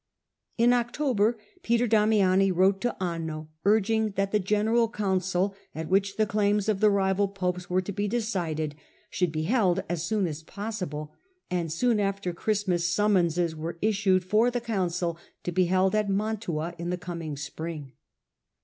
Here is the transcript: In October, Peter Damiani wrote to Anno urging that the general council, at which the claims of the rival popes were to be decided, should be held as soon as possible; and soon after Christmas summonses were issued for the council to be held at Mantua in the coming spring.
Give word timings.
In 0.57 0.73
October, 0.73 1.37
Peter 1.61 1.87
Damiani 1.87 2.51
wrote 2.51 2.81
to 2.81 3.03
Anno 3.03 3.49
urging 3.65 4.13
that 4.15 4.31
the 4.31 4.39
general 4.39 4.89
council, 4.89 5.53
at 5.75 5.89
which 5.89 6.17
the 6.17 6.25
claims 6.25 6.67
of 6.67 6.79
the 6.79 6.89
rival 6.89 7.27
popes 7.27 7.69
were 7.69 7.83
to 7.83 7.91
be 7.91 8.07
decided, 8.07 8.73
should 9.11 9.31
be 9.31 9.43
held 9.43 9.83
as 9.87 10.01
soon 10.01 10.25
as 10.25 10.41
possible; 10.41 11.13
and 11.51 11.71
soon 11.71 11.99
after 11.99 12.33
Christmas 12.33 12.87
summonses 12.91 13.55
were 13.55 13.77
issued 13.79 14.23
for 14.23 14.49
the 14.49 14.59
council 14.59 15.19
to 15.43 15.51
be 15.51 15.65
held 15.65 15.93
at 15.93 16.09
Mantua 16.09 16.73
in 16.79 16.89
the 16.89 16.97
coming 16.97 17.37
spring. 17.37 17.91